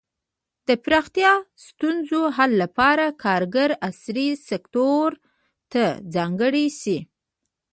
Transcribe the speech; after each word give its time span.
د 0.67 0.69
پراختیايي 0.83 1.45
ستونزو 1.65 2.21
حل 2.35 2.51
لپاره 2.63 3.05
کارګر 3.23 3.69
عصري 3.87 4.29
سکتور 4.49 5.09
ته 5.71 5.83
ځانګړي 6.15 6.67
شي. 6.81 6.97